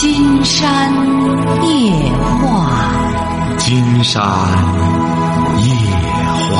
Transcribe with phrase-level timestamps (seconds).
[0.00, 0.90] 金山
[1.62, 1.92] 夜
[2.40, 4.22] 话，金山
[5.58, 5.74] 夜
[6.48, 6.56] 话。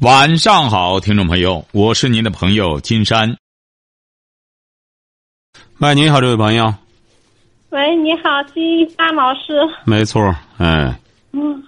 [0.00, 3.36] 晚上好，听众朋友，我是您的朋友金山。
[5.78, 6.74] 喂，你好，这位朋友。
[7.70, 9.60] 喂，你好，金山老师。
[9.84, 10.20] 没错，
[10.58, 10.92] 哎。
[11.30, 11.62] 嗯，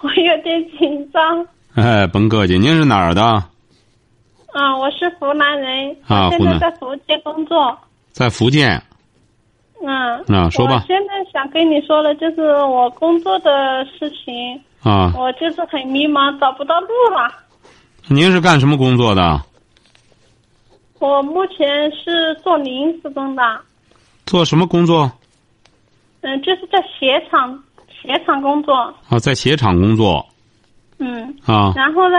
[0.00, 1.46] 我有点紧张。
[1.74, 3.22] 哎，甭客气，您是哪儿的？
[3.22, 7.78] 啊，我是湖南人，啊，现在在福建工作。
[8.14, 8.80] 在福建。
[9.82, 9.90] 嗯。
[10.32, 10.74] 啊，说吧。
[10.74, 14.58] 我现在想跟你说的，就是我工作的事情。
[14.84, 15.12] 啊。
[15.18, 17.28] 我就是很迷茫，找不到路了。
[18.06, 19.40] 您是干什么工作的？
[21.00, 23.42] 我目前是做临时工的。
[24.26, 25.10] 做什么工作？
[26.20, 28.74] 嗯，就是在鞋厂，鞋厂工作。
[29.08, 30.24] 啊，在鞋厂工作。
[30.98, 31.36] 嗯。
[31.44, 31.72] 啊。
[31.74, 32.16] 然后呢？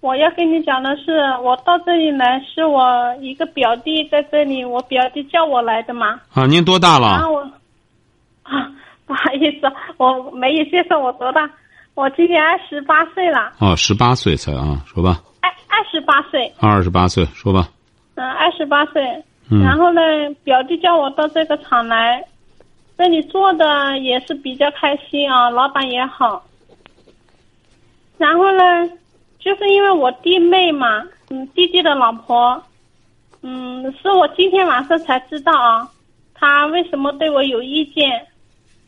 [0.00, 6.18] 我要跟你讲的是，我到这里来是我一个表弟在这里，我表弟叫我来的嘛。
[6.32, 7.06] 啊，您多大了？
[7.06, 7.40] 啊我，
[8.44, 8.72] 啊，
[9.06, 11.48] 不好意思，我没有介绍我多大，
[11.94, 13.52] 我今年二十八岁了。
[13.58, 15.20] 哦，十八岁才啊，说吧。
[15.42, 16.50] 二二十八岁。
[16.58, 17.68] 二十八岁，说吧。
[18.14, 19.02] 嗯，二十八岁。
[19.50, 19.62] 嗯。
[19.62, 20.00] 然后呢，
[20.44, 22.24] 表弟叫我到这个厂来，
[22.96, 26.42] 这里做的也是比较开心啊，老板也好。
[28.16, 28.90] 然后呢？
[29.40, 32.62] 就是因为我弟妹嘛，嗯，弟弟的老婆，
[33.40, 35.88] 嗯，是我今天晚上才知道啊，
[36.34, 38.26] 他为什么对我有意见，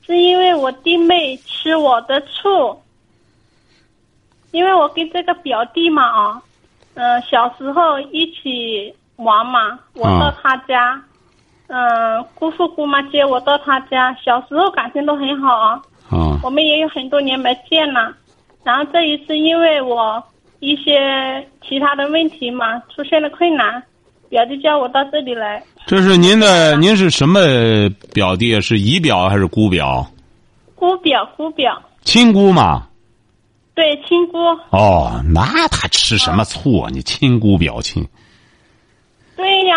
[0.07, 2.79] 是因为我弟妹吃我的醋，
[4.51, 6.43] 因为我跟这个表弟嘛啊，
[6.95, 11.03] 嗯，小时候一起玩嘛，我到他家，
[11.69, 18.15] 嗯，姑父姑妈接我到他家，小时候感情都很好啊，啊，我们也有很多年没见了，
[18.63, 20.23] 然后这一次因为我。
[20.63, 23.83] 一些其他的问题嘛，出现了困难，
[24.29, 25.61] 表弟叫我到这里来。
[25.87, 27.41] 这是您的，您是什么
[28.15, 28.61] 表弟？
[28.61, 30.07] 是姨表还是姑表？
[30.77, 31.83] 姑表，姑表。
[32.03, 32.87] 亲姑嘛。
[33.75, 34.39] 对，亲姑。
[34.71, 36.91] 哦，那他吃什么醋啊？
[36.93, 38.07] 你亲姑表亲。
[39.35, 39.77] 对呀，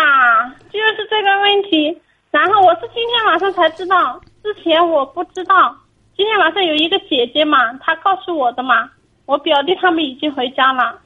[0.72, 2.00] 就是这个问题。
[2.30, 5.74] 然后我是今天晚上才知道，之前我不知道。
[6.16, 8.88] 今天晚上有一个姐姐嘛，她告诉我的嘛。
[9.26, 11.00] 我表弟他们已经回家了，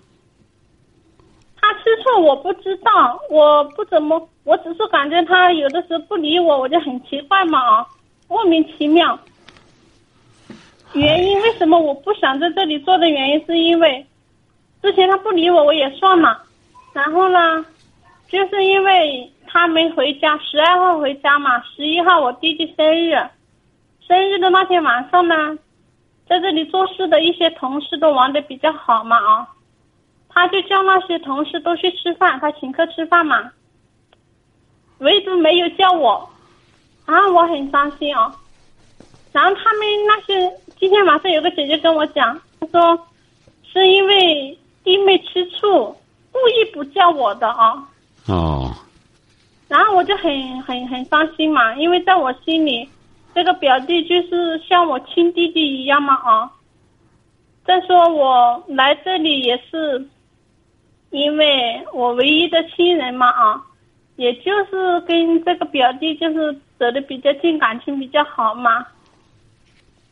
[1.59, 7.87] 他吃醋我不知道，我不怎么，我只是感觉他有的时候不理我，我就很奇怪嘛，
[8.29, 9.19] 莫名其妙。
[10.93, 14.07] 原因为什么我不想在这里做的原因是因为，
[14.83, 16.43] 之前他不理我我也算了，
[16.93, 17.65] 然后呢，
[18.29, 23.15] 就是因为他没回家，十二号回家嘛，十一号我弟弟生日，
[24.07, 25.57] 生日的那天晚上呢。
[26.31, 29.49] 在这里做事的一些同事都玩的比较好嘛啊，
[30.29, 33.51] 他就叫那些同事都去吃饭，他请客吃饭嘛，
[34.99, 36.31] 唯独没有叫我，
[37.05, 38.33] 啊，我很伤心啊。
[39.33, 43.07] 然后他们那些今天晚上有个姐姐跟我讲，她说
[43.73, 45.97] 是因为弟妹吃醋，
[46.31, 47.89] 故意不叫我的啊。
[48.29, 48.73] 哦。
[49.67, 52.89] 然后我就很很很伤心嘛，因为在我心里。
[53.35, 56.51] 这个表弟就是像我亲弟弟一样嘛啊！
[57.65, 60.09] 再说我来这里也是，
[61.11, 63.63] 因为我唯一的亲人嘛啊，
[64.17, 68.87] 也就是跟这个表弟就是走的比较近，感情比较好嘛。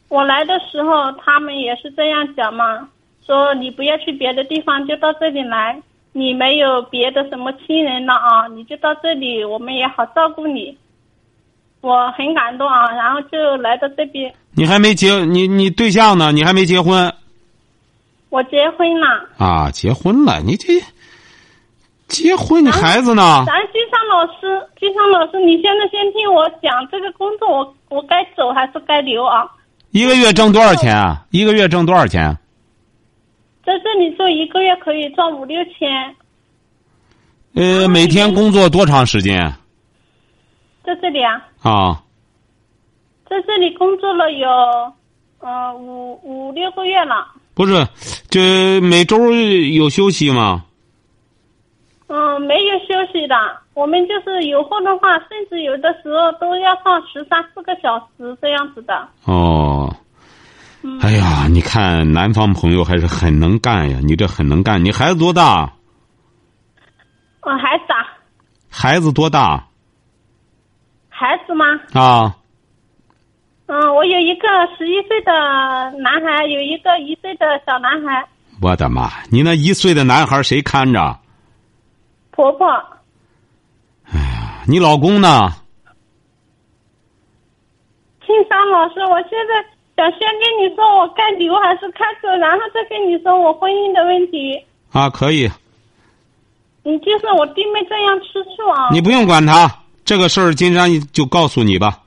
[0.08, 2.88] 我来的时候他们也是这样讲嘛，
[3.26, 5.82] 说你不要去别的地方，就到这里来。
[6.12, 10.76] 你没有别的什么亲人了啊，你就到这里，我们也好照顾你。
[11.80, 14.32] 我很感动啊，然后就来到这边。
[14.52, 16.32] 你还没结你你对象呢？
[16.32, 17.12] 你还没结婚？
[18.30, 19.06] 我结婚了。
[19.38, 20.74] 啊，结婚了，你这
[22.08, 23.44] 结婚，你孩子呢？
[23.46, 29.48] 咱金山老师，金山老师，你现在先听我讲这个工作，我我该走还是该留啊？
[29.92, 31.24] 一个月挣多少钱啊？
[31.30, 32.36] 一个月挣多少钱？
[33.64, 36.16] 在这里做一个月可以赚五六千。
[37.54, 39.54] 呃，每天工作多长时间？
[40.88, 41.34] 在这里啊！
[41.62, 42.02] 啊，
[43.28, 44.48] 在这里工作了有，
[45.40, 47.26] 呃，五五六个月了。
[47.52, 47.86] 不是，
[48.30, 50.64] 这每周有休息吗？
[52.06, 53.34] 嗯，没有休息的。
[53.74, 59.06] 我们就是有空的话，甚至有的时候都要上十三四个小时这样子的。
[59.26, 59.94] 哦，
[61.02, 63.98] 哎呀，你看南方朋友还是很能干呀！
[64.02, 65.70] 你这很能干，你孩子多大？
[67.42, 68.08] 我，孩子啊。
[68.70, 69.66] 孩子多大？
[71.18, 71.64] 孩子吗？
[71.94, 72.36] 啊。
[73.66, 74.48] 嗯，我有一个
[74.78, 75.32] 十一岁的
[75.98, 78.24] 男孩，有一个一岁的小男孩。
[78.62, 79.10] 我的妈！
[79.30, 81.18] 你那一岁的男孩谁看着？
[82.30, 82.66] 婆婆。
[84.12, 85.50] 哎呀，你老公呢？
[88.24, 89.54] 青山老师，我现在
[89.96, 94.64] 想先跟你说我该留还是开除，然后再跟你说我婚姻的问题。
[94.92, 95.50] 啊，可以。
[96.84, 98.88] 你就是我弟妹这样吃醋啊。
[98.92, 99.68] 你不用管他
[100.08, 101.98] 这个事儿，金山就告诉你吧。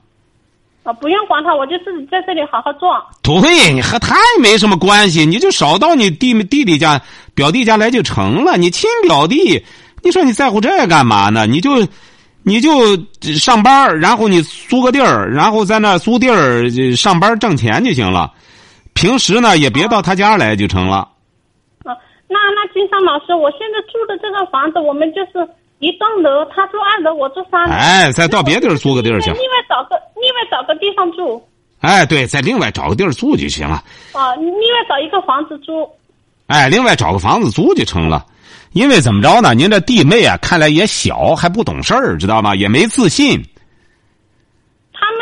[0.81, 2.91] 啊，不用管他，我就自己在这里好好做。
[3.21, 6.99] 对，你和他也没什么关系，你就少到你弟弟弟家、
[7.35, 8.57] 表弟家来就成了。
[8.57, 9.63] 你亲表弟，
[10.01, 11.45] 你说你在乎这干嘛呢？
[11.45, 11.87] 你就。
[12.43, 12.97] 你就
[13.37, 18.33] 上班，然后你租个地儿，然后在那租地儿上班挣钱就行了。
[18.95, 21.07] 平时呢，也别到他家来就成了。
[21.83, 21.93] 啊，
[22.27, 25.47] 那那金山老师，我现在住的这个房子，我们就是
[25.81, 27.73] 一栋楼，他住二楼，我住三楼。
[27.73, 29.31] 哎，再到别地儿租个地儿去。
[29.31, 31.43] 另外找个，另外找个地方住。
[31.79, 33.83] 哎，对，再另外找个地儿住就行了。
[34.13, 35.89] 啊，另外找一个房子租。
[36.45, 38.25] 哎，另外找个房子租就成了。
[38.73, 39.53] 因为怎么着呢？
[39.55, 42.55] 您这弟妹啊，看来也小，还不懂事儿，知道吗？
[42.55, 43.41] 也没自信。
[44.93, 45.19] 他们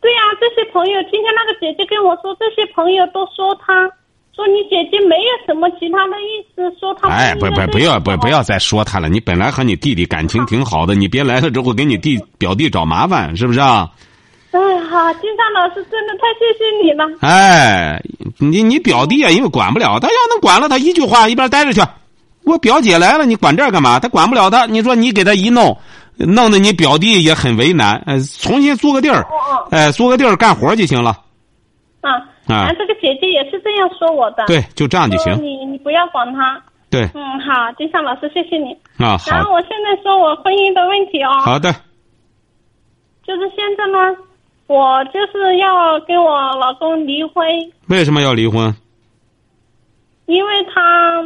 [0.00, 3.90] 对呀，这些朋友，今天那个姐姐跟我说，这些朋友都说他，
[4.34, 7.08] 说你姐姐没有什么其他的意思，说他。
[7.08, 9.08] 哎，不不不要不不要再说他了。
[9.08, 13.88] 你本来和你弟弟感情挺好的，你别来了之后给你弟表弟找麻烦，是不是啊？
[14.52, 17.04] 哎呀，金山老师，真的太谢谢你了。
[17.20, 18.02] 哎，
[18.38, 21.80] 你你表弟啊，因为管不了他，要能管了他，一句话一边待着去。
[22.44, 24.00] 我表姐来了，你管这干嘛？
[24.00, 24.66] 他管不了他。
[24.66, 25.76] 你说你给他一弄，
[26.16, 28.02] 弄得你表弟也很为难。
[28.06, 29.26] 呃，重新租个地儿，
[29.70, 31.18] 哎，租个地儿干活就行了。
[32.02, 32.72] 啊啊！
[32.74, 34.44] 这个姐姐也是这样说我的。
[34.46, 35.32] 对，就这样就行。
[35.42, 36.62] 你你不要管他。
[36.90, 37.08] 对。
[37.14, 38.72] 嗯，好，金尚老师，谢谢你。
[38.98, 39.30] 啊，好。
[39.30, 41.30] 然后我现在说我婚姻的问题哦。
[41.40, 41.72] 好的。
[43.24, 44.14] 就是现在呢，
[44.66, 47.44] 我就是要跟我老公离婚。
[47.88, 48.74] 为什么要离婚？
[50.26, 51.24] 因为他。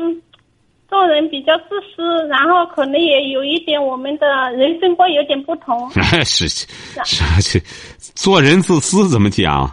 [0.89, 5.91] 做人比较自私，然后可能也有一点我们的人生观有点不同。
[6.25, 6.65] 是是
[7.05, 7.61] 是，
[8.15, 9.69] 做人自私怎么讲？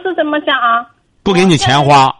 [0.00, 0.86] 自私怎么讲啊？
[1.22, 2.14] 不给你钱花。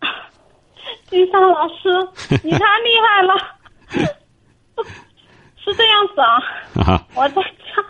[1.10, 2.08] 金山老师，
[2.44, 3.34] 你太厉害了，
[5.56, 7.02] 是这样子啊？
[7.14, 7.84] 我在家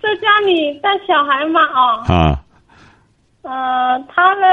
[0.00, 2.14] 在家里带小孩嘛啊。
[2.14, 2.38] 啊。
[3.42, 4.46] 呃，他呢，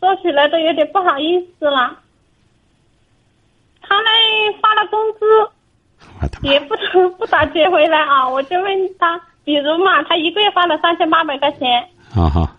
[0.00, 1.96] 说起来都有点不好意思了。
[3.82, 4.08] 他呢
[4.60, 6.74] 发了工资，也不
[7.18, 8.28] 不打接回来啊！
[8.28, 12.55] 我就问他，比如嘛，他一个月发了三千八百块钱，啊哈，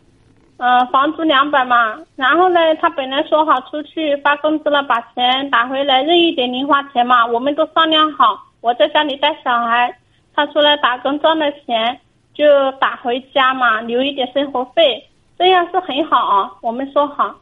[0.57, 1.97] 嗯，房租两百嘛。
[2.15, 8.43] 然后呢，他本来说好出去发工资了，把钱打回来，任意点零花钱嘛，我们都商量好。
[8.61, 9.95] 我在家里带小孩，
[10.33, 11.99] 他出来打工赚了钱
[12.33, 15.07] 就打回家嘛，留一点生活费。
[15.37, 17.35] 这样是很好啊，我们说好，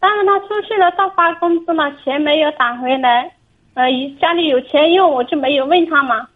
[0.00, 3.30] 但是他出去了，到发工资了，钱没有打回来，
[3.74, 3.88] 呃，
[4.20, 6.26] 家里有钱用，我就没有问他嘛。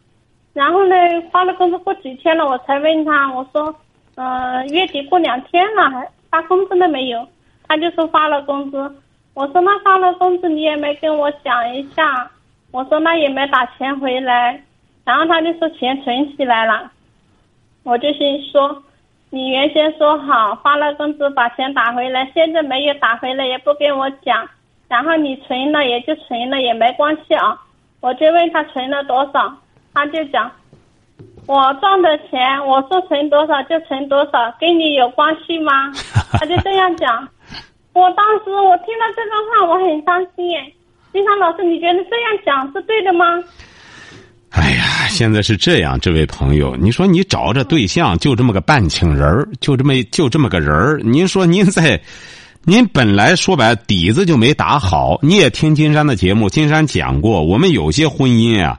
[0.54, 0.94] 然后呢，
[1.32, 3.74] 发了工资过几天了，我才问他，我说，
[4.20, 7.24] 嗯，月底过两天了，还发工资了没有？
[7.68, 8.76] 他就说发了工资。
[9.34, 12.28] 我说那发了工资你也没跟我讲一下，
[12.72, 14.60] 我说那也没打钱回来，
[15.04, 16.90] 然后他就说钱存起来了，
[17.84, 18.82] 我就心说。
[19.30, 24.48] 你原先说好发了工资把钱打回来，现在没有打回来也不跟我讲，
[24.88, 27.56] 然后你存了也就存了也没关系啊。
[28.00, 29.54] 我就问他存了多少，
[29.94, 30.50] 他就讲
[31.48, 35.90] 我赚的钱，我说存多少就存多少，跟你有关系吗？
[36.38, 37.26] 他就这样讲。
[37.94, 40.60] 我当时我听到这段话我很伤心耶，
[41.10, 43.24] 金山老师你觉得这样讲是对的吗？
[44.50, 51.00] 哎呀，现在是这样，这位朋友，你说你找这对象就这么个半请人儿，就这么就这么个人儿。
[51.02, 51.98] 您说您在，
[52.64, 55.18] 您本来说白底子就没打好。
[55.22, 58.78] 你也听金山的节目，金山讲过，我们有些婚姻啊，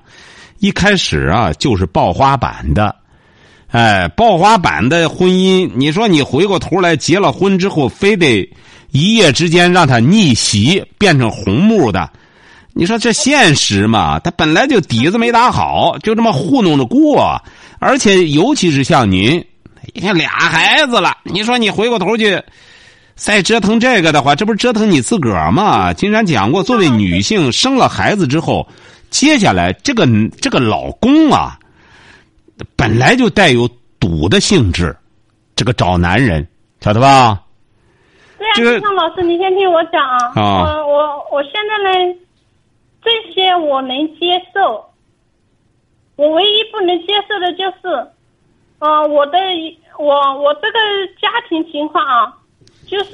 [0.60, 2.94] 一开始啊就是爆花板的，
[3.68, 8.48] 哎，爆花板的婚姻，你说你回过头来结了婚之后，非得
[8.92, 12.10] 一夜之间让他逆袭变成红木的。
[12.74, 14.20] 你说这现实嘛？
[14.20, 17.42] 他本来就底子没打好，就这么糊弄着过。
[17.80, 19.44] 而且尤其是像您，
[19.94, 22.42] 你看俩孩子了，你说你回过头去
[23.16, 25.94] 再折腾这个的话，这不是折腾你自个儿吗？
[25.94, 28.68] 金山讲过，作为女性生了孩子之后，
[29.10, 30.08] 接下来这个
[30.42, 31.60] 这个老公啊，
[32.76, 34.96] 本来就带有赌的性质，
[35.56, 36.48] 这个找男人，
[36.82, 37.42] 晓得吧？
[38.38, 40.32] 对呀，金昌老师，你先听我讲啊。
[40.36, 42.16] 我我我现在呢。
[43.02, 44.86] 这些我能接受，
[46.18, 48.08] 我唯一不能接受的就是，
[48.80, 49.40] 呃，我的
[49.98, 50.78] 我我这个
[51.22, 52.36] 家庭情况啊，
[52.86, 53.12] 就是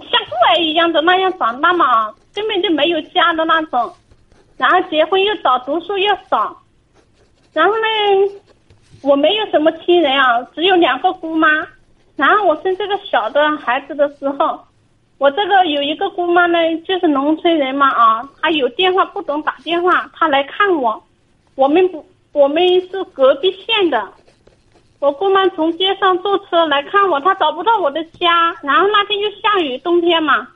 [0.00, 3.90] 像孤儿一样的那样长大嘛，根本就没有家的那种，
[4.56, 6.56] 然后结婚又早，读书又少，
[7.52, 7.86] 然后呢，
[9.02, 11.48] 我没有什么亲人啊，只有两个姑妈。
[12.16, 14.58] 然后我生这个小的孩子的时候，
[15.18, 21.02] 我这个有一个姑妈呢，就是农村人嘛啊，她有电话不懂打电话，她来看我。
[21.54, 24.10] 我们不，我们是隔壁县的。
[24.98, 28.56] 我姑妈从街上坐车来看我，她找不到我的家。
[28.62, 30.48] 然后那天又下雨，冬天嘛。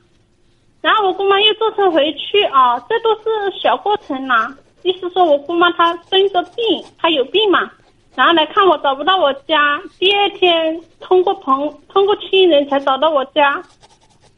[0.81, 4.51] 然后我姑妈又坐车回去啊，这都是小过程啦。
[4.83, 7.71] 意思说我姑妈她生着病，她有病嘛。
[8.15, 13.61] 然后来看我找不到我家，第二天通过朋通过亲人才找到我家，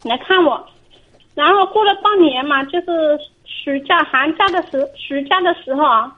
[0.04, 0.64] 来看我。
[1.34, 6.16] 然后过了半年嘛，就是暑假寒假的时暑假的时候啊，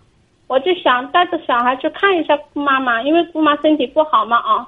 [0.47, 4.67] 我就想带着小孩去看一下姑妈嘛，因为姑妈身体不好嘛啊。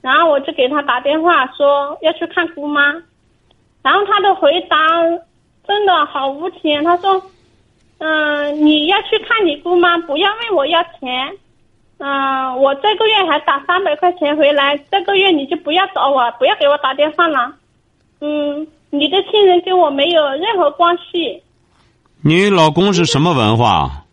[0.00, 2.92] 然后我就给他打电话说要去看姑妈，
[3.84, 4.76] 然后他的回答
[5.68, 7.22] 真的好无情，他说
[7.98, 11.36] ：“嗯，你要去看你姑妈，不要问我要钱。”
[11.98, 17.54] 嗯，我这个月还打三百块钱回来，这个月你就不要找我，不要给我打电话了。
[18.20, 21.42] 嗯，你的亲人跟我没有任何关系。
[22.22, 24.04] 你老公是什么文化？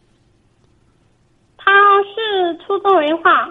[1.57, 1.71] 他
[2.03, 3.49] 是初中文化。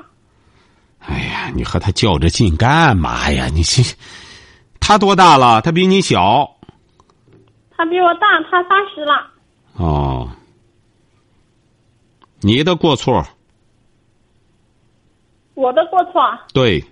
[1.00, 3.46] 哎呀，你和他较着劲干嘛呀？
[3.52, 3.82] 你这，
[4.80, 5.60] 他多大了？
[5.60, 6.50] 他比你小。
[7.76, 9.26] 他比我大，他三十了。
[9.76, 10.28] 哦，
[12.40, 13.24] 你的过错。
[15.54, 16.22] 我的过错。
[16.52, 16.82] 对，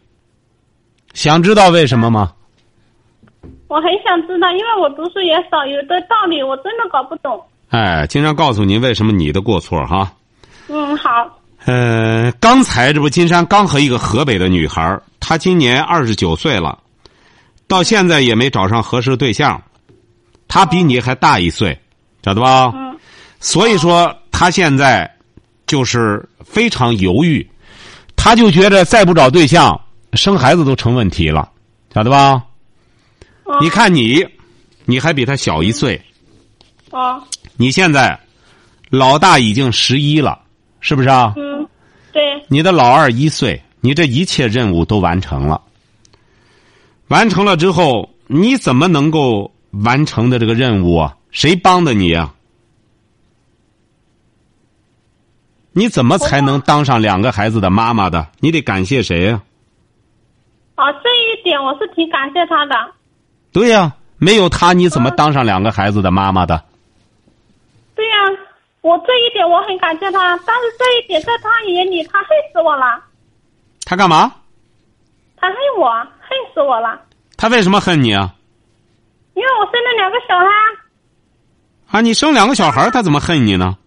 [1.15, 2.33] 想知道为什么吗？
[3.67, 7.43] 我很想知道，因为我读书也少，有的道理我真的搞不懂。
[7.69, 10.11] 哎，经常告诉您为什么你的过错哈。
[10.69, 11.11] 嗯，好。
[11.67, 16.79] 呃，刚才这不，金山刚和一个河北的女孩，她今年二十九岁了，
[17.69, 19.63] 到现在也没找上合适对象。
[20.49, 21.79] 他比你还大一岁，
[22.25, 22.73] 晓得吧？
[22.75, 22.99] 嗯。
[23.39, 25.09] 所以说，他现在
[25.67, 27.47] 就是非常犹豫。
[28.17, 29.79] 他就觉得再不找对象，
[30.15, 31.49] 生孩子都成问题了，
[31.95, 32.43] 晓得吧？
[33.61, 34.27] 你看你，
[34.87, 36.01] 你还比他小一岁。
[36.91, 37.23] 啊。
[37.57, 38.19] 你现在，
[38.91, 40.41] 老大已经十一了，
[40.81, 41.35] 是不是啊？
[41.37, 41.69] 嗯，
[42.13, 42.23] 对。
[42.49, 45.61] 你的老二一岁，你这一切任务都完成了。
[47.09, 51.17] 完成了之后，你怎么能够完成的这个任务啊？
[51.31, 52.35] 谁帮的你啊？
[55.73, 58.27] 你怎么才能当上两个孩子的妈妈的？
[58.41, 59.43] 你得感谢谁呀？
[60.75, 62.75] 啊，这一点我是挺感谢他的。
[63.53, 66.65] 对呀，没有他你怎么当上两个孩子的妈妈的？
[67.95, 68.17] 对呀，
[68.81, 73.03] 我这一点我很感谢他，但是这一点在他眼里，他恨死我了。
[73.85, 74.35] 他干嘛？
[75.37, 77.01] 他恨我，恨死我了。
[77.37, 78.35] 他为什么恨你啊？
[79.35, 80.47] 因为我生了两个小孩。
[81.91, 83.79] 啊，你生两个小孩，他怎么恨你呢？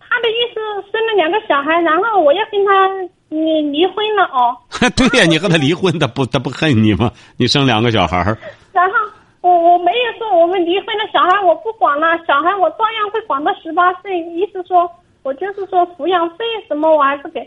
[0.00, 2.88] 他的意思生了两个小孩，然后我要跟他
[3.28, 4.56] 你离婚了哦。
[4.96, 7.12] 对呀，你和他离婚，他不他不恨你吗？
[7.36, 8.36] 你生两个小孩。
[8.72, 8.94] 然后
[9.40, 14.18] 我我没有说我们离婚了，小孩我不管了，小孩我照样会管到十八岁。
[14.18, 14.90] 意思说，
[15.22, 17.40] 我就是说抚养费什么我还是给。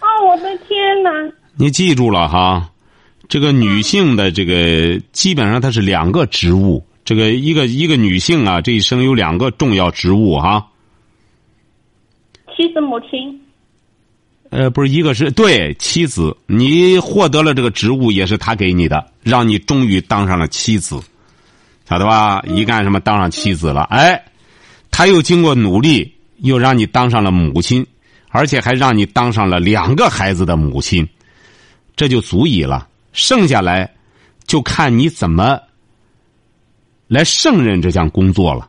[0.00, 1.10] 哦，我的天哪！
[1.56, 2.70] 你记住了哈，
[3.28, 10.66] 这个女性的这个基本上她是两个职务，这个一个一个女性啊，这一生有两个重要职务哈。
[12.56, 13.40] 妻子母亲，
[14.50, 21.00] 呃，不是一个是对妻子，你获得了这个职务也是他给你的，让你终于当上了妻子，
[21.88, 22.42] 晓得吧？
[22.46, 23.82] 一干什么当上妻子了？
[23.84, 24.24] 哎，
[24.90, 27.86] 他又经过努力，又让你当上了母亲，
[28.36, 31.08] 而且还让你当上了两个孩子的母亲，
[31.96, 32.86] 这就足以了。
[33.14, 33.90] 剩下来
[34.46, 35.58] 就看你怎么
[37.08, 38.68] 来胜任这项工作了。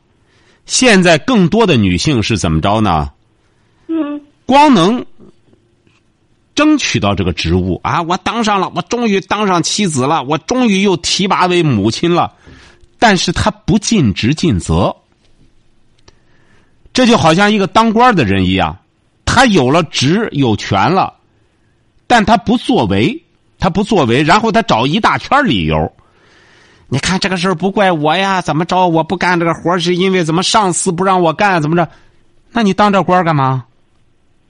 [0.65, 3.11] 现在更多的女性是怎么着呢？
[3.87, 5.05] 嗯光能
[6.55, 8.01] 争取到这个职务啊！
[8.03, 12.33] 我当上了，我终于当上妻子了，我终于又提拔为母亲了。
[12.97, 14.95] 但是她不尽职尽责，
[16.93, 18.77] 这就好像一个当官的人一样，
[19.37, 21.13] 他有了职有权了，
[22.07, 23.23] 但他不作为，
[23.59, 25.93] 他不作为，然后他找一大圈理由。
[26.87, 28.87] 你看这个事儿不怪我呀，怎么着？
[28.87, 31.87] 我不干这个活是因为怎么上司不让我干，怎么着？
[32.51, 33.65] 那你当这官干嘛？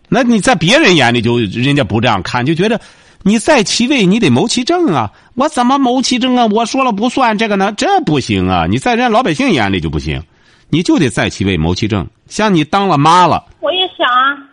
[0.08, 2.79] 那你在别人眼里就人家不这样看，就觉得
[3.24, 5.12] 你在其位你得谋其政啊！
[5.34, 6.46] 我怎么谋其政啊？
[6.46, 8.65] 我说了不算这个呢，这不行啊！
[8.70, 10.24] 你在人家老百姓眼里就不行，
[10.70, 12.08] 你就得在其位谋其政。
[12.27, 14.48] 像你当了妈了，我也想啊，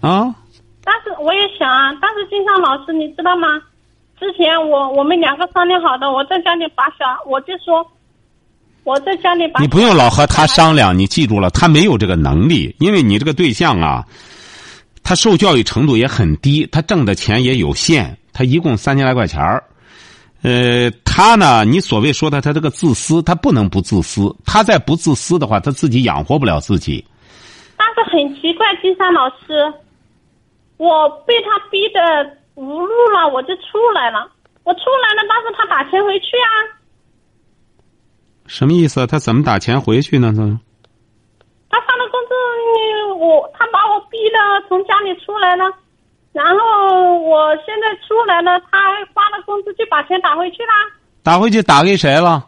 [0.00, 0.34] 啊，
[0.82, 3.60] 但是我也想啊，但是金山老师你知道吗？
[4.18, 7.86] 之前我我们两个商量好的，我在家里把小，我就说，
[8.84, 14.04] 我在家里把你不用老和他商量，你记住了，他没有这个能力，因为你这个对象啊，
[15.02, 19.64] 他受教育程度也很低，他挣的钱也有限，他一共三千来块钱儿。
[20.42, 27.04] 呃，他呢，你所谓说的他这个自私，他不能不自私，他再不自私的话，他自己养活不了自己。
[27.76, 29.72] 但是很奇怪，金山老师，
[30.80, 32.00] 我被他逼的
[32.54, 34.26] 无路了，我就出来了。
[34.64, 36.48] 我出来了，但是他打钱回去啊。
[38.46, 39.06] 什么意思？
[39.06, 40.32] 他怎么打钱回去呢？
[40.34, 40.42] 他
[41.68, 42.32] 他发了工资，
[42.72, 45.64] 你我他把我逼的从家里出来了，
[46.32, 50.72] 然后我现在出来了，他发了工资就把钱打回去啦。
[51.22, 52.46] 打回去打给谁了？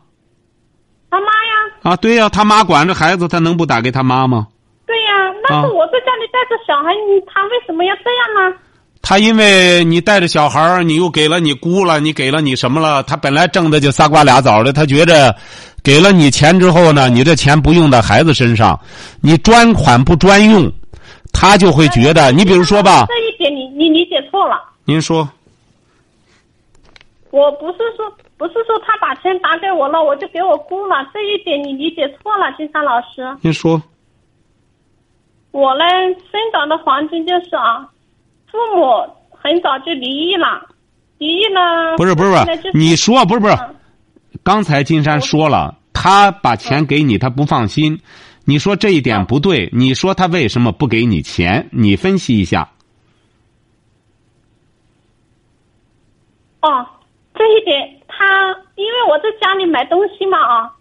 [1.11, 4.49] 他妈呀，啊，对呀、他妈管着孩子，他能不打给他妈吗？
[4.93, 8.59] 对呀，那是啊我在家里带着小孩，你他为什么要这样呢？
[9.01, 13.03] 他因为你带着小孩儿，你又给了你姑了，你给了你什么了？
[13.05, 15.35] 他本来挣的就仨瓜俩枣的，他觉着
[15.83, 18.79] 给了你钱之后呢，你这钱不用在孩子身上，
[19.23, 20.71] 你专款不专用，
[21.33, 24.63] 他就会觉得，你比如说吧，这一点你你理解错了。
[24.85, 25.27] 您说，
[27.31, 33.27] 我不是说不是说他把钱打给我了，我就给我姑了，这一点你理解错了，金山老师。
[33.41, 33.83] 您说，
[35.53, 35.85] 我呢，
[36.31, 37.89] 生长的环境就是啊，
[38.51, 38.85] 父母
[39.31, 40.67] 很早就离异了，
[41.19, 41.97] 离异了。
[41.97, 43.77] 不是不是不是你说不是不是，嗯
[44.43, 48.01] 刚才金山说了，他把钱给你，他不放心，
[48.47, 51.69] 你说这一点不对，你说他为什么不给你钱？
[51.71, 52.69] 你分析一下。
[56.63, 56.87] 哦，
[57.35, 60.73] 这一点他，因为我在家里买东西嘛啊，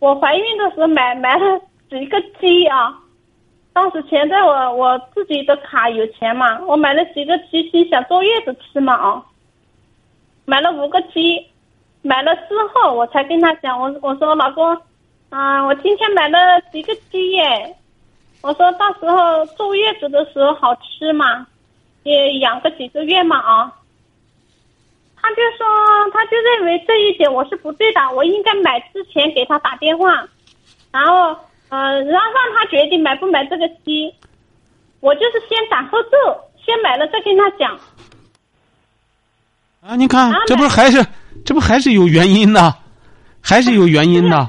[0.00, 2.92] 我怀孕的时候买买了几个鸡啊，
[3.76, 9.22] 当时钱在我我自己的卡有钱嘛，我买了几个鸡，心想坐月子吃嘛啊，
[10.46, 11.46] 买了五个鸡，
[12.00, 14.74] 买了之后我才跟他讲，我我说老公，
[15.28, 17.76] 啊、我今天买了几个鸡耶，
[18.40, 21.46] 我说到时候坐月子的时候好吃嘛，
[22.04, 23.70] 也养个几个月嘛啊。
[25.20, 25.66] 他就说，
[26.14, 30.26] 他就认为这一点我是不对的，我应该买之前给他打电话，
[30.90, 34.12] 然后呃，让让他决定买不买这个鸡。
[35.00, 36.16] 我就是先斩后奏，
[36.64, 37.78] 先买了再跟他讲。
[39.80, 41.04] 啊，你看啊，这不是还是
[41.44, 42.74] 这不还是有原因的，
[43.40, 44.48] 还是有原因的。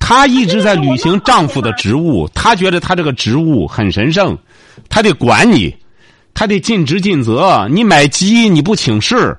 [0.00, 4.38] 她一直在履行丈夫的职务，她觉得她这个职务很神圣，
[4.88, 5.74] 她得管你，
[6.32, 7.66] 她得尽职尽责。
[7.70, 9.36] 你买鸡你不请示，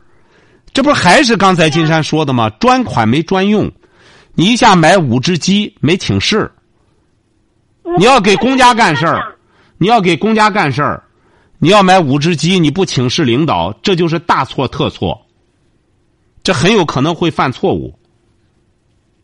[0.74, 2.50] 这不还是刚才金山说的吗？
[2.60, 3.72] 专款没专用，
[4.34, 6.52] 你一下买五只鸡没请示，
[7.98, 9.36] 你要给公家干事儿，
[9.78, 11.04] 你要给公家干事儿，
[11.60, 15.20] 你要买五只鸡，你不请示领导，这就是大错特错。
[16.44, 17.94] 这很有可能会犯错误。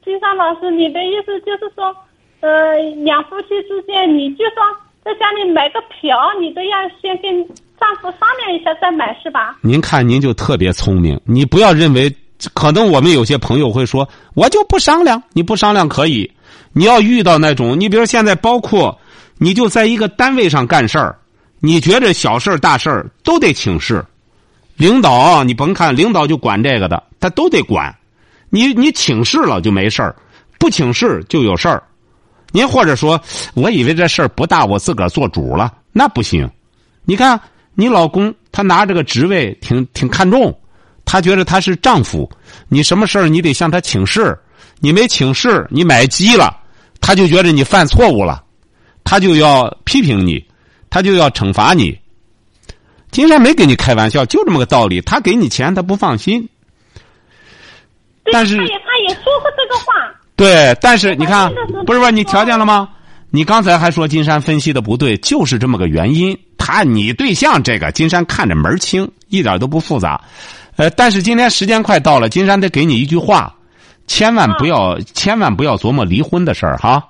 [0.04, 1.96] 金山老师，你的意思就是说，
[2.42, 4.62] 呃，两夫妻之间，你就说
[5.04, 7.48] 在家里买个瓢，你都要先跟
[7.80, 9.58] 丈夫商量一下再买，是吧？
[9.62, 12.14] 您看，您就特别聪明，你不要认为，
[12.54, 16.30] 可能我们有些朋友会说，我就不商量，你不商量可以，
[16.74, 18.98] 你要遇到那种，你比如现在包括，
[19.38, 21.18] 你就在一个单位上干事儿，
[21.60, 24.06] 你觉着小事儿大事儿都得请示，
[24.76, 27.96] 领导你甭看领导就管这个的，他都得管，
[28.50, 30.16] 你你请示了就没事儿，
[30.60, 31.82] 不请示就有事儿。
[32.52, 33.20] 您或者说，
[33.54, 36.50] 我以为这事儿不大，我自个儿做主了，那不行。
[37.04, 37.40] 你看，
[37.74, 40.58] 你老公他拿这个职位挺挺看重，
[41.06, 42.30] 他觉得他是丈夫，
[42.68, 44.38] 你什么事儿你得向她请示，
[44.80, 46.58] 你没请示，你买鸡了，
[47.00, 48.44] 她就觉得你犯错误了，
[49.04, 50.44] 她就要批评你，
[50.90, 51.98] 她就要惩罚你。
[53.12, 55.00] 金山没跟你开玩笑，就这么个道理。
[55.00, 56.50] 他给你钱，他不放心。
[58.34, 59.94] 但是他也说过这个话。
[60.36, 61.50] 对，但是你看
[61.86, 62.10] 不是吧？
[62.10, 62.90] 你瞧见了吗？
[63.30, 66.38] 你刚才还说金山分析的不对，就是这么个原因。
[66.58, 70.20] 他你对象这个金山看着门儿清，一点都不复杂。
[70.78, 73.54] 呃，但是今天时间快到了，金山得给你一句话，
[74.08, 77.04] 千万不要，千万不要琢磨离婚的事儿哈。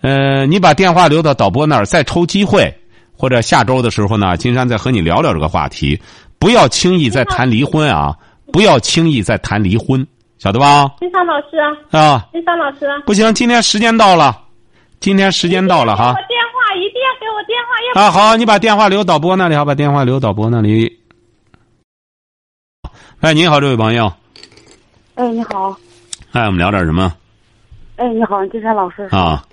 [0.00, 2.74] 呃，你把电话留到导播那儿，再抽机会，
[3.16, 6.00] 或者下周的时候呢，金山再和你聊聊这个话题。
[6.38, 8.16] 不要轻易再谈离婚啊！
[8.52, 10.04] 不要轻易再谈离婚，
[10.38, 10.90] 晓得吧？
[10.98, 11.56] 金山老师
[11.92, 12.26] 啊，啊。
[12.32, 14.36] 金山老师啊，不行，今天时间到了，
[14.98, 16.14] 今天时间到了哈我。
[16.14, 20.98] 电话一定要给我电话，要啊，好，你把电话留导播那里，好，把电话留导播那里。
[23.22, 24.12] 哎，您好，这位朋友，
[25.14, 25.78] 哎，你好，
[26.32, 27.14] 哎，我们聊点什么
[27.94, 29.04] 哎，你好，金山老师。
[29.12, 29.46] 啊？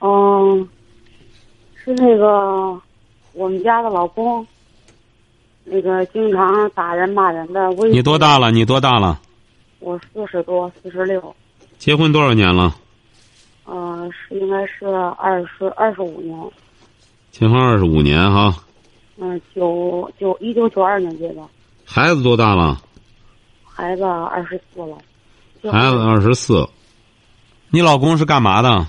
[0.00, 0.66] 嗯，
[1.74, 2.80] 是那个
[3.34, 4.44] 我们家的老公，
[5.64, 7.70] 那个经常打人骂人的。
[7.72, 8.50] 微你多大了？
[8.50, 9.20] 你多大了？
[9.80, 11.36] 我四十多，四十六。
[11.76, 12.74] 结婚多少年了？
[13.66, 14.86] 呃，是应该是
[15.18, 16.34] 二十二十五年，
[17.30, 18.56] 结婚二十五年哈。
[19.18, 21.42] 嗯，九九一九九二年结的，
[21.84, 22.80] 孩子多大了？
[23.64, 24.96] 孩子二十四了。
[25.72, 26.68] 孩子二十四。
[27.70, 28.86] 你老公是干嘛的？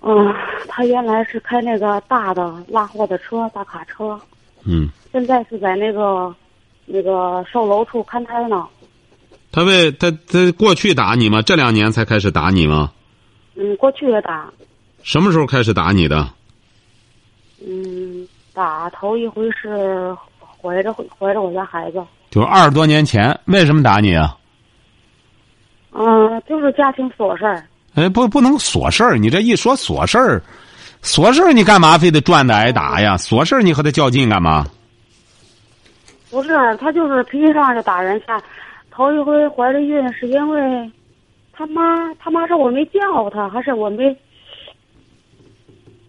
[0.00, 0.34] 嗯，
[0.68, 4.20] 他原来是开那个大的拉货的车，大卡车，
[4.64, 6.34] 嗯，现在是在那个
[6.86, 8.66] 那个售楼处看摊呢。
[9.52, 11.42] 他为他他过去打你吗？
[11.42, 12.92] 这两年才开始打你吗？
[13.54, 14.52] 嗯，过去也打，
[15.02, 16.28] 什么时候开始打你的？
[17.64, 20.16] 嗯，打头一回是
[20.62, 23.36] 怀着怀着我家孩子，就是二十多年前。
[23.46, 24.36] 为什么打你啊？
[25.92, 27.62] 嗯，就是家庭琐事儿。
[27.94, 29.18] 哎，不，不能琐事儿。
[29.18, 30.42] 你这一说琐事儿，
[31.02, 33.16] 琐事儿你干嘛非得转的挨打呀？
[33.16, 34.64] 琐事儿你和他较劲干嘛？
[36.30, 38.40] 不是，他就是脾气上就打人下。
[38.90, 40.90] 头一回怀着孕是因为
[41.52, 41.82] 他妈，
[42.18, 44.16] 他妈说我没叫他，还是我没，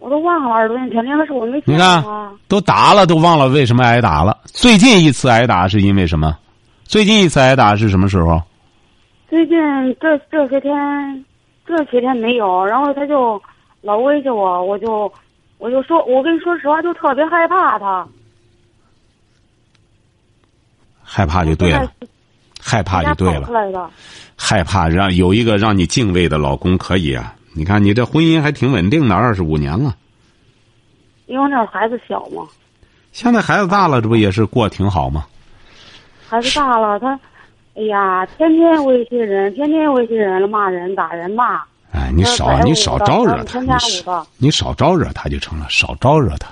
[0.04, 2.04] 我都忘了二十多年前，应该是我没叫你看。
[2.46, 4.36] 都打了，都忘了为什么挨打了。
[4.44, 6.36] 最近一次挨打是因为什么？
[6.84, 8.42] 最近一次挨打是什么时候？
[9.30, 9.56] 最近
[9.98, 11.24] 这这些天，
[11.66, 13.40] 这些天没有，然后他就
[13.80, 15.10] 老威胁我，我就
[15.56, 18.06] 我就说，我跟你说实话，就特别害怕他。
[21.02, 21.90] 害怕就对了，
[22.60, 23.90] 害怕就对了
[24.36, 27.34] 害怕让有一个让你敬畏的老公可以啊。
[27.54, 29.96] 你看你这婚姻还挺稳定的，二十五年了。
[31.26, 32.46] 因为那孩子小嘛，
[33.12, 35.24] 现在孩子大了，这不也是过挺好吗？
[36.28, 37.18] 孩子大了，他，
[37.76, 41.62] 哎呀，天天威胁人，天天威胁人，骂人、打人、骂。
[41.92, 46.48] 哎，你少呃你少招惹他，你少，你少招惹他就成了，少招惹他。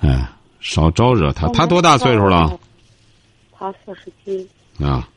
[0.00, 0.28] 哎，
[0.60, 1.46] 少招惹他。
[1.48, 2.58] 他多大岁数了？？
[3.56, 4.84] 他四十七。
[4.84, 5.08] 啊，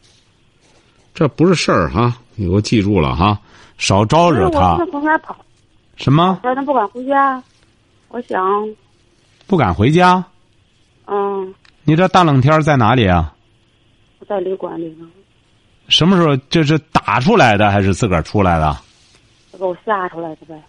[1.15, 3.39] 这不是事儿哈，你给我记住了哈，
[3.77, 4.77] 少招惹他
[5.95, 6.39] 什么？
[6.43, 7.41] 他不敢回家。
[8.09, 8.43] 我想，
[9.47, 10.23] 不敢回家？
[11.07, 13.33] 嗯，你这大冷天在哪里啊？
[14.19, 15.07] 我在旅馆里呢，
[15.89, 16.35] 什么时候？
[16.49, 18.77] 这是打出来的还是自个儿出来的？
[19.51, 20.61] 他给我吓出来的呗。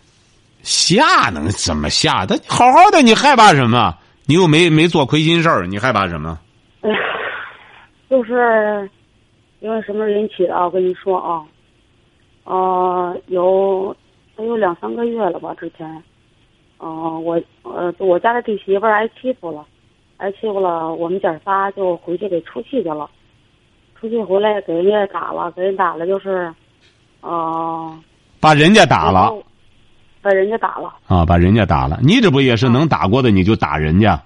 [0.62, 2.26] 吓能怎么吓？
[2.26, 3.94] 他好好的，你害怕什么？
[4.26, 6.38] 你又没没做亏心事儿，你害怕什么？
[6.82, 6.96] 哎呀，
[8.10, 8.88] 就是
[9.60, 10.64] 因为什么引起的啊？
[10.64, 11.42] 我跟你说啊，
[12.48, 13.94] 呃，有
[14.34, 15.54] 得有两三个月了吧？
[15.54, 16.02] 之前，
[16.78, 19.66] 呃，我呃，我家的弟媳妇儿挨欺负了，
[20.16, 23.10] 挨欺负了，我们姐仨就回去给出气去了。
[24.00, 26.50] 出去回来给人家打了，给人打了就是，
[27.20, 27.98] 呃，
[28.40, 29.30] 把人家打了，
[30.22, 31.98] 把人家打了，啊，把人家打了。
[32.02, 34.22] 你这不也是能打过的，你就打人家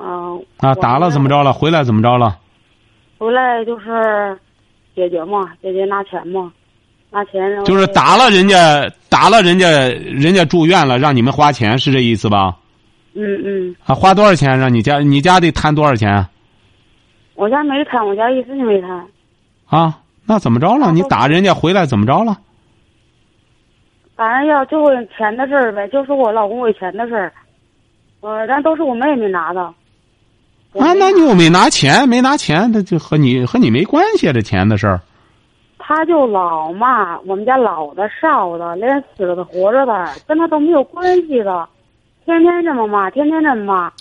[0.00, 0.74] 嗯、啊？
[0.74, 1.28] 打了怎么？
[1.28, 1.52] 着了？
[1.52, 2.38] 回来怎么着了？
[3.18, 4.36] 回来就是
[5.00, 6.52] 解决嘛，解决拿钱嘛，
[7.10, 12.54] 拿钱就是打了人家，打了人家，人家住院了，让你们花钱，是这意思吧？
[13.14, 14.58] 嗯嗯，啊，花多少钱？
[14.58, 16.26] 让你家你家得摊多少钱
[17.34, 19.06] 我家没摊，我家一分钱没摊。
[19.66, 19.98] 啊？
[20.26, 20.92] 那怎么着了？
[20.92, 22.36] 你打人家回来怎么着了？
[24.14, 27.32] 反正要就为钱的事儿呗，就是我老公给钱的事儿。
[28.20, 29.72] 呃，咱都是我妹妹拿的。
[30.72, 35.00] 我啊，那你又没拿钱，没拿钱，他就和你和你没关系啊，这钱的事儿。
[35.78, 41.68] 他就老骂我们家老的少的，连死了的活着的，跟他都没有关系的，
[42.24, 43.92] 天天这么骂，天天这么骂。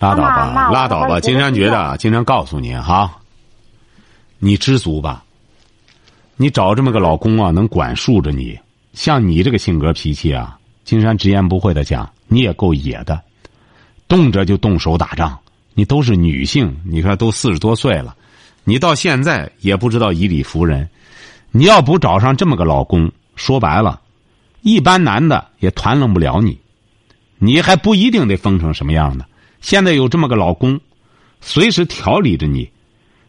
[0.00, 1.20] 拉倒吧，拉倒吧。
[1.20, 3.18] 金山觉得啊，金山告诉你哈，
[4.38, 5.22] 你知足吧。
[6.36, 8.58] 你找这么个老公啊，能管束着你。
[8.94, 13.20] 像你这个性格脾气啊，金山直言不讳的讲，你也够野的，
[14.08, 15.38] 动辄就动手打仗。
[15.74, 18.16] 你都是女性，你看都四十多岁了，
[18.64, 20.88] 你到现在也不知道以理服人。
[21.52, 24.00] 你要不找上这么个老公，说白了，
[24.62, 26.58] 一般男的也团拢不了你。
[27.38, 29.24] 你还不一定得疯成什么样的。
[29.60, 30.78] 现在有这么个老公，
[31.40, 32.70] 随时调理着你，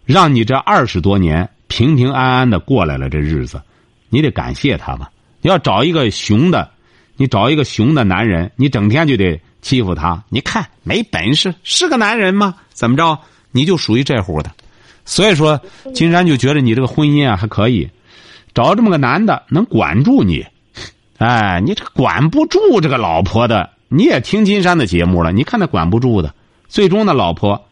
[0.05, 3.61] 让你这二十多年平平安安的过来了这日子，
[4.09, 5.11] 你得感谢他吧。
[5.41, 6.69] 要找一个熊的，
[7.15, 10.23] 你找一个熊的男人，你整天就得欺负他。
[10.29, 12.55] 你看没本事，是个男人吗？
[12.71, 13.19] 怎么着？
[13.51, 14.51] 你就属于这户的。
[15.05, 15.59] 所以说，
[15.93, 17.89] 金山就觉得你这个婚姻啊还可以，
[18.53, 20.45] 找这么个男的能管住你。
[21.17, 26.33] 哎，你这管不住这个老婆的，你也听金山的节目了，你看他管不住的，
[26.67, 27.67] 最终的老婆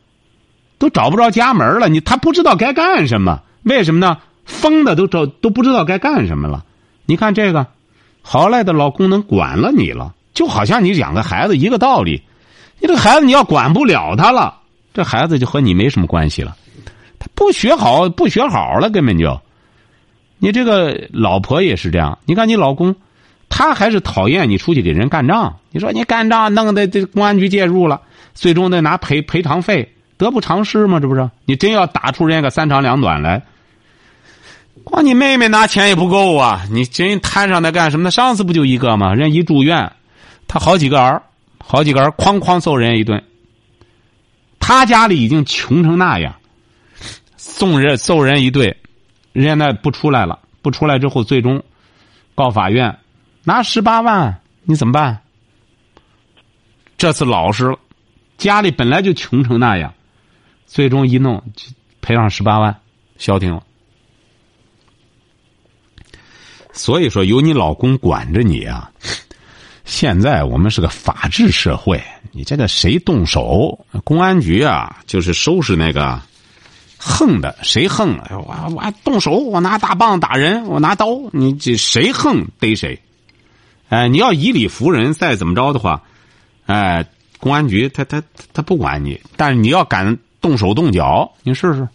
[0.77, 4.17] 都找不着家门了，你他不知道该干什么，为什么呢？
[4.45, 6.65] 疯的都找都不知道该干什么了。
[7.05, 7.67] 你看这个，
[8.21, 12.23] 好赖的老公能管了你了，就好像你养个孩子一个道理。
[12.79, 14.57] 你这个孩子你要管不了他了，
[14.93, 16.55] 这孩子就和你没什么关系了。
[17.19, 19.37] 他不学好，不学好了，根本就。
[20.37, 22.95] 你这个老婆也是这样，你看你老公，
[23.49, 25.57] 他还是讨厌你出去给人干仗。
[25.71, 27.99] 你说你干仗弄得这公安局介入了，
[28.33, 31.01] 最终得拿赔赔偿费，得不偿失吗？
[31.01, 31.29] 这不是？
[31.43, 33.43] 你真要打出人家个三长两短来，
[34.85, 36.65] 光你妹妹拿钱也不够啊！
[36.71, 38.11] 你真摊上那干什么呢？
[38.11, 39.13] 上次不就一个吗？
[39.13, 39.91] 人一住院，
[40.49, 41.21] 他好几个儿，
[41.59, 43.23] 好几个儿，哐哐揍人家一顿。
[44.59, 46.35] 他家里已经穷成那样，
[47.37, 48.75] 送人揍人一顿，
[49.31, 51.63] 人家那不出来了，不出来之后，最终
[52.33, 52.97] 告法院，
[53.43, 55.21] 拿十八万，你怎么办？
[56.97, 57.77] 这次老实了，
[58.39, 59.93] 家里本来就穷成那样，
[60.65, 61.43] 最终一弄
[62.01, 62.75] 赔上十八万，
[63.19, 63.63] 消停了。
[66.73, 68.91] 所以说，有你老公管着你啊。
[69.89, 71.99] 现在我们是个法治社会，
[72.31, 76.21] 你这个谁动手，公安局啊，就是收拾那个
[76.95, 83.01] 横的，谁横，我我动手，我拿大棒打人，我拿刀，你这谁横逮谁。
[83.89, 86.03] 哎，你要以理服人，再怎么着的话，
[86.67, 87.03] 哎，
[87.39, 88.21] 公安局他他
[88.53, 91.87] 他不管你，但是你要敢动手动脚，你试试。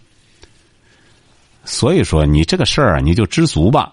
[1.64, 3.92] 所以说，你这个事儿你就知足吧。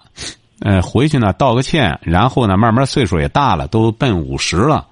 [0.64, 4.86] 呃，回去呢道个歉，然后呢慢慢岁数也大了，都奔五十了，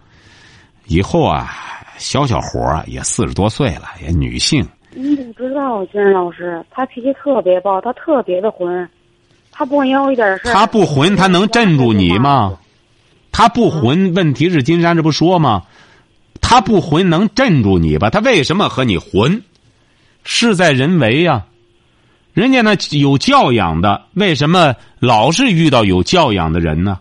[0.87, 1.53] 以后啊，
[1.97, 4.67] 小小伙儿也四十多岁了，也女性。
[4.91, 8.89] 你不知道，金仁老师，他脾气特别暴，他特别的混，
[9.51, 12.57] 他不管要一点事他不混，他能镇住你吗？
[13.31, 15.63] 他不混，问题是金山这不说吗？
[16.41, 18.09] 他不混能镇住你吧？
[18.09, 19.43] 他为什么和你混？
[20.23, 21.45] 事在人为呀。
[22.39, 26.97] 人家呢有教养的，为什么老是遇到有教养的人呢？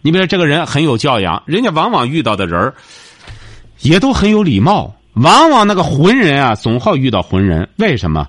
[0.00, 2.72] 你比如这个人很有教养，人家往往遇到的人
[3.80, 4.94] 也都很有礼貌。
[5.14, 7.68] 往往那个浑人啊，总好遇到浑人。
[7.78, 8.28] 为什么？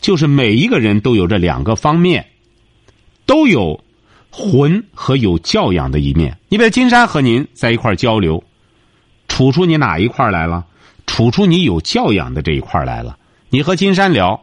[0.00, 2.26] 就是每一个人都有这两个方面，
[3.26, 3.78] 都有
[4.30, 6.34] 浑和有教养的一面。
[6.48, 8.42] 你比如金山和您在一块交流，
[9.28, 10.64] 处出你哪一块来了？
[11.06, 13.18] 处出你有教养的这一块来了。
[13.50, 14.40] 你和金山聊。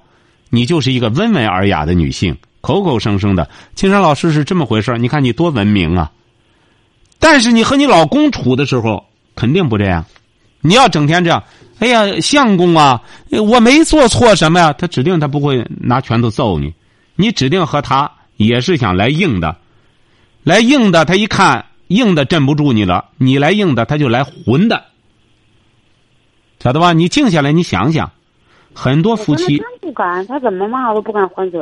[0.49, 6.11] 你就是一个温文尔雅的女性，口口声声的青山老师是这么回事你看你多文明啊！
[7.19, 10.05] 但是你和你老公处的时候，肯定不这样。
[10.61, 11.43] 你要整天这样，
[11.79, 14.73] 哎呀，相公啊，我没做错什么呀？
[14.73, 16.73] 他指定他不会拿拳头揍你，
[17.15, 19.57] 你指定和他也是想来硬的，
[20.43, 21.05] 来硬的。
[21.05, 24.85] 他一看硬的镇不住你了，你来硬的，他就来混的，
[26.61, 26.91] 晓得吧？
[26.93, 28.11] 你静下来，你想想。
[28.73, 31.59] 很多夫妻真不敢，他怎么骂都不敢还嘴。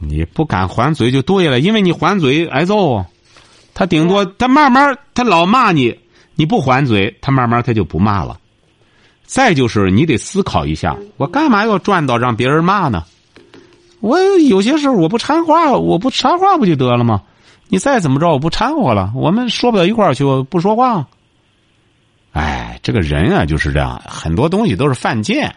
[0.00, 3.04] 你不敢还嘴就对了，因为你还嘴挨揍。
[3.74, 5.98] 他顶多他慢慢他老骂你，
[6.34, 8.38] 你不还嘴，他慢慢他就不骂了。
[9.24, 13.04] 再就是你得思考一下，我干嘛要赚到让别人骂呢？
[14.00, 17.22] 我有些事我不掺话，我不掺话不就得了吗？
[17.68, 21.06] 你再怎么着我不掺和了，我们说不到一块儿去，不说话。
[22.32, 25.54] 哎，这个人啊就是这样，很多东西都是犯贱。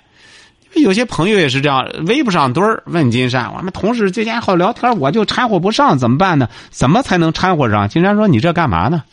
[0.75, 2.81] 有些朋友也是这样，围不上堆儿。
[2.86, 6.47] 问金山，我们同事之间好聊天，我就掺和不上，怎么办呢？
[6.69, 7.89] 怎么才能掺和上？
[7.89, 9.03] 金山说：“你这干嘛呢？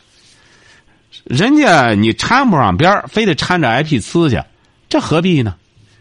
[1.24, 4.40] 人家你掺不上边非得掺着挨屁呲去，
[4.88, 5.56] 这何必呢？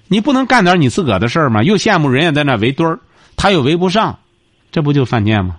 [0.08, 1.64] 你不能干点你自个儿的事儿吗？
[1.64, 3.00] 又羡慕人家在那围堆儿，
[3.36, 4.20] 他又围不上，
[4.72, 5.56] 这不就犯贱吗？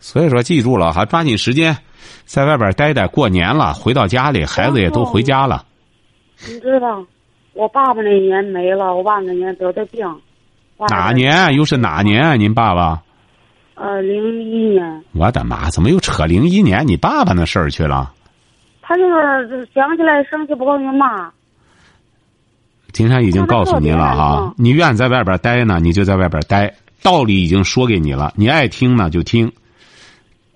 [0.00, 1.76] 所以说，记住了哈，抓紧时间
[2.26, 3.06] 在外边待待。
[3.06, 5.64] 过年了，回到家里，孩子也都回家了。
[6.46, 7.02] 你知道。”
[7.54, 10.04] 我爸爸那年没了，我爸那年得的病。
[10.90, 11.54] 哪年？
[11.54, 12.38] 又是哪年？
[12.38, 13.00] 您爸爸？
[13.76, 15.04] 呃，零一年。
[15.12, 15.70] 我的妈！
[15.70, 18.12] 怎么又扯零一年你爸爸那事儿去了？
[18.82, 21.30] 他就是想起来生气不高兴骂。
[22.92, 26.74] 金山已经告诉您了哈，你愿意在外边待呢，你就在外边待。
[27.02, 29.52] 道理已经说给你了，你爱听呢就听。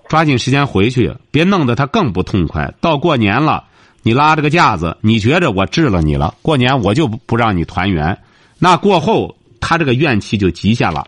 [0.09, 2.75] 抓紧时间回去，别弄得他更不痛快。
[2.81, 3.65] 到过年了。
[4.09, 8.17] 你拉着个架子，你觉着我治了你了，过年我就不让你团圆，
[8.59, 11.07] 那过后他这个怨气就积下了，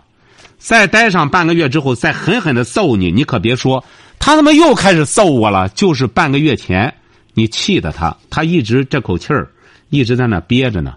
[0.58, 3.82] 再待上半个月之后，再狠狠的揍你，你可别说
[4.18, 6.92] 他他妈又开始揍我了，就是半个月前
[7.32, 9.50] 你气的他，他一直这口气儿
[9.88, 10.94] 一直在那憋着呢，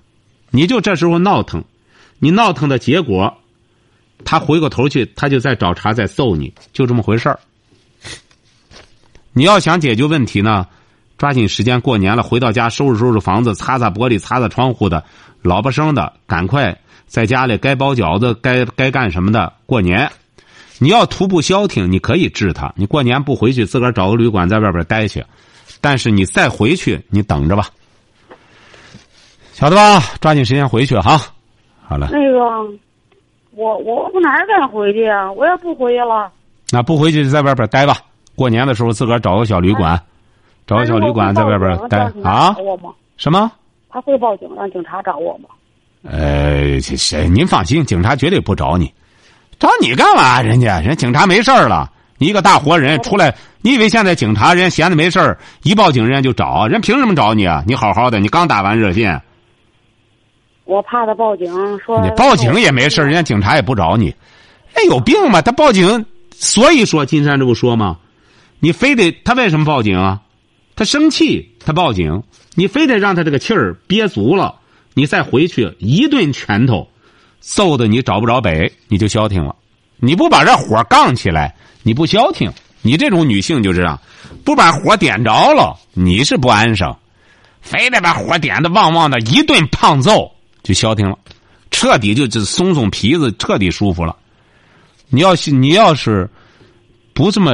[0.49, 1.63] 你就这时候闹腾，
[2.19, 3.33] 你闹腾的结果，
[4.25, 7.39] 他回过头去，他就在找茬在揍你，就这么回事儿。
[9.31, 10.67] 你要想解决问题呢？
[11.23, 15.01] 抓紧时间，过年了，回到家收拾收拾房子，擦擦玻璃，擦擦窗户的，
[15.41, 19.53] 老婆生的，赶快在家里该包饺子，该该干什么的。
[19.65, 20.11] 过年，
[20.79, 22.73] 你要徒步消停，你可以治他。
[22.75, 25.23] 你过年不回去，自个儿找个旅馆在外边待去。
[25.79, 27.67] 但是你再回去，你等着吧，
[29.53, 30.03] 晓得吧？
[30.19, 31.21] 抓紧时间回去哈。
[31.87, 32.09] 好了。
[32.11, 32.37] 那个，
[33.51, 35.31] 我我我哪儿敢回去呀？
[35.31, 36.29] 我也不回去了。
[36.69, 37.95] 那不回去就在外边待吧。
[38.35, 39.97] 过年的时候自个儿找个小旅馆，
[40.65, 42.55] 找个小旅馆在外边待啊。
[43.17, 43.51] 什么？
[43.89, 45.49] 他会报警让警察找我吗？
[46.03, 47.29] 呃，这谁？
[47.29, 48.91] 您放心，警察绝对不找你。
[49.59, 50.41] 找你干嘛？
[50.41, 51.89] 人家人警察没事了。
[52.17, 56.67] 你一个大活人出来，你以为现在警察人闲的没事一报警人家就找？
[56.67, 57.63] 人凭什么找你啊？
[57.67, 59.21] 你好好的，你刚打完热线。
[60.65, 61.47] 我怕他报警，
[61.79, 64.05] 说你报警也没事人家警察也不找你。
[64.73, 65.41] 人有病吗？
[65.41, 67.97] 他报警，所以说金山这不说吗？
[68.59, 70.21] 你非得他为什么报警啊？
[70.75, 72.23] 他生气，他报警。
[72.55, 74.55] 你非得让他这个气儿憋足了，
[74.93, 76.87] 你再回去一顿拳头，
[77.39, 79.55] 揍的你找不着北，你就消停了。
[79.97, 82.51] 你不把这火杠起来，你不消停。
[82.81, 83.99] 你这种女性就这样，
[84.43, 86.95] 不把火点着了，你是不安生。
[87.61, 90.29] 非得把火点的旺旺的，一顿胖揍
[90.63, 91.17] 就消停了，
[91.71, 94.15] 彻底就就松松皮子，彻底舒服了。
[95.07, 96.29] 你要是你要是
[97.13, 97.51] 不这么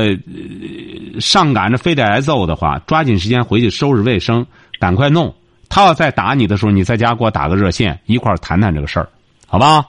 [1.20, 4.46] 上赶着，非得挨揍的话，抓紧时间回去收拾卫生。
[4.80, 5.36] 赶快弄！
[5.68, 9.10] 他要再打你的时候，你在家给我打个热线，一块儿谈谈这个事儿，
[9.46, 9.86] 好吧？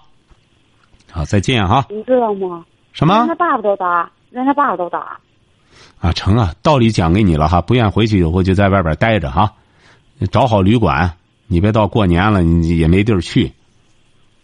[1.13, 1.87] 好，再见哈。
[1.89, 2.65] 你知道吗？
[2.93, 3.15] 什么？
[3.19, 5.17] 连他爸爸都打，连他爸爸都打。
[6.01, 9.53] 啊，成啊，道理讲给你了哈，不愿回去以后就在外边待着哈，
[10.33, 11.11] 找好旅馆，
[11.47, 13.53] 你别到过年了你也没地儿去。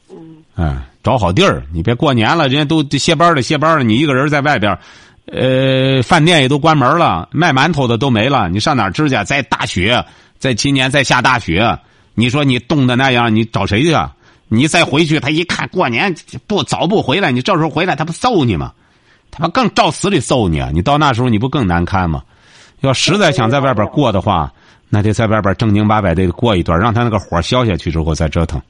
[0.08, 0.36] 嗯。
[0.54, 4.78] 嗯，找好地儿，你别过年了，人家都歇班了，歇班了，你一个人在外边。
[5.32, 8.48] 呃，饭店也都关门了，卖馒头的都没了。
[8.48, 9.24] 你上哪吃去？
[9.24, 10.04] 在大雪，
[10.38, 11.78] 在今年在下大雪，
[12.14, 13.92] 你说你冻的那样，你找谁去？
[13.92, 14.14] 啊？
[14.48, 16.14] 你再回去，他一看过年
[16.46, 18.72] 不早不回来，你这时候回来，他不揍你吗？
[19.32, 20.70] 他不更照死里揍你啊？
[20.72, 22.22] 你到那时候你不更难堪吗？
[22.82, 24.52] 要实在想在外边过的话，
[24.88, 28.62] 那得在外边正经八百的过一段，让他那个火消下去之后再折腾。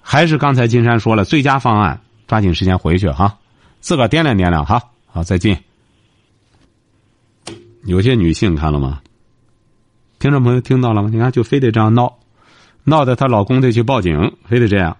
[0.00, 3.36] 还是刚才金山说了，最佳方案，抓紧时间回去哈，
[3.80, 4.82] 自个掂量掂量哈。
[5.12, 5.64] 好，再见。
[7.84, 9.02] 有些女性看了吗？
[10.18, 11.08] 听众朋友听到了吗？
[11.10, 12.18] 你看，就非得这样闹，
[12.84, 14.98] 闹得她老公得去报警，非得这样。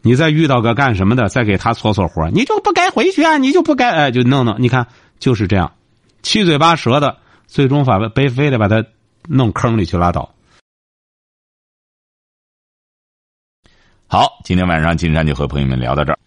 [0.00, 3.36] 你再遇到个干什么的，再给他搓搓活，你就不该回去啊！
[3.36, 4.54] 你就不该哎，就弄弄。
[4.60, 4.86] 你看，
[5.18, 5.74] 就是这样，
[6.22, 8.84] 七嘴八舌的，最终把被非得把他
[9.28, 10.32] 弄坑里去拉倒。
[14.06, 16.18] 好，今天晚上金山就和朋友们聊到这儿。